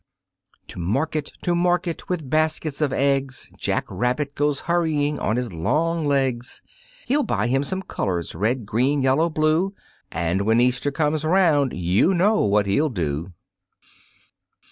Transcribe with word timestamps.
To 0.69 0.79
market, 0.79 1.31
to 1.43 1.53
market, 1.53 2.09
with 2.09 2.27
baskets 2.27 2.81
of 2.81 2.91
eggs, 2.91 3.51
Jack 3.55 3.85
Rabbit 3.87 4.33
goes 4.33 4.61
hurrying 4.61 5.19
on 5.19 5.35
his 5.35 5.53
long 5.53 6.07
legs; 6.07 6.63
He'll 7.05 7.21
buy 7.21 7.45
him 7.45 7.63
some 7.63 7.83
colors 7.83 8.33
red, 8.33 8.65
green, 8.65 9.03
yellow, 9.03 9.29
blue, 9.29 9.75
And 10.11 10.41
when 10.41 10.59
Easter 10.59 10.89
comes 10.89 11.23
'round 11.23 11.73
you 11.73 12.15
know 12.15 12.41
what 12.41 12.65
he'll 12.65 12.89
do. 12.89 13.33